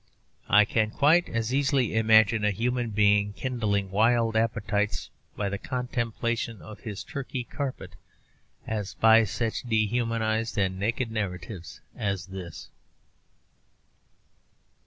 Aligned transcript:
I 0.49 0.65
can 0.65 0.89
quite 0.89 1.29
as 1.29 1.53
easily 1.53 1.93
imagine 1.95 2.43
a 2.43 2.49
human 2.49 2.89
being 2.89 3.33
kindling 3.33 3.91
wild 3.91 4.35
appetites 4.35 5.11
by 5.37 5.47
the 5.47 5.59
contemplation 5.59 6.59
of 6.59 6.79
his 6.79 7.03
Turkey 7.03 7.43
carpet 7.43 7.91
as 8.65 8.95
by 8.95 9.25
such 9.25 9.61
dehumanized 9.61 10.57
and 10.57 10.79
naked 10.79 11.11
narrative 11.11 11.67
as 11.95 12.25
this. 12.25 12.69